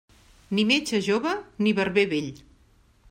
[0.59, 1.35] Ni metge jove
[1.67, 2.33] ni barber vell.